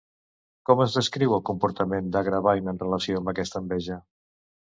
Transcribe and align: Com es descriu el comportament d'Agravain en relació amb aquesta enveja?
Com 0.69 0.79
es 0.85 0.95
descriu 0.99 1.35
el 1.37 1.43
comportament 1.49 2.07
d'Agravain 2.15 2.73
en 2.73 2.81
relació 2.85 3.21
amb 3.21 3.31
aquesta 3.35 3.63
enveja? 3.67 4.01